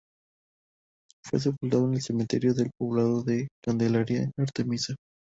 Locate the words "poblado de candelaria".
2.75-4.23